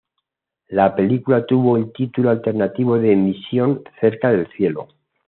[0.69, 4.87] La película tuvo el título alternativo de "Misión cerca del cielo".